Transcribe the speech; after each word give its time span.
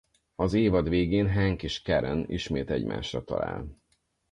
Az 0.35 0.53
évad 0.53 0.89
végén 0.89 1.33
Hank 1.33 1.63
és 1.63 1.81
Karen 1.81 2.25
ismét 2.27 2.69
egymásra 2.69 3.23
talál. 3.23 3.81